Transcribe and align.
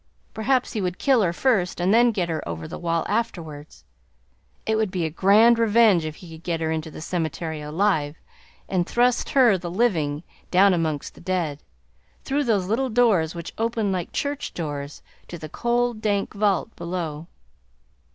Perhaps 0.33 0.73
he 0.73 0.81
would 0.81 0.97
kill 0.97 1.21
her 1.21 1.31
first 1.31 1.79
and 1.79 1.93
then 1.93 2.09
get 2.11 2.27
her 2.27 2.41
over 2.49 2.67
the 2.67 2.79
wall 2.79 3.05
afterwards. 3.07 3.83
It 4.65 4.73
would 4.75 4.89
be 4.89 5.05
a 5.05 5.11
grand 5.11 5.59
revenge 5.59 6.05
if 6.05 6.15
he 6.15 6.31
could 6.31 6.43
get 6.43 6.59
her 6.59 6.71
into 6.71 6.89
the 6.89 7.01
cemetery 7.01 7.61
alive 7.61 8.15
and 8.67 8.87
thrust 8.87 9.29
her, 9.29 9.59
the 9.59 9.69
living, 9.69 10.23
down 10.49 10.73
amongst 10.73 11.13
the 11.13 11.21
dead, 11.21 11.61
through 12.23 12.45
those 12.45 12.65
little 12.65 12.89
doors 12.89 13.35
which 13.35 13.53
opened 13.59 13.91
like 13.91 14.11
church 14.11 14.55
doors 14.55 15.03
to 15.27 15.37
the 15.37 15.49
cold, 15.49 16.01
dank 16.01 16.33
vault 16.33 16.75
below. 16.75 17.27